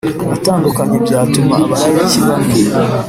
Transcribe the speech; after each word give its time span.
atandukanye, 0.35 0.95
byatumye 1.05 1.55
abalayiki 1.63 2.19
bamwe 2.27 2.57